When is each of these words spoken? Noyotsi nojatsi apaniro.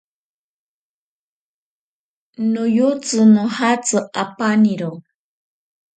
Noyotsi 2.53 3.19
nojatsi 3.33 3.97
apaniro. 4.23 4.91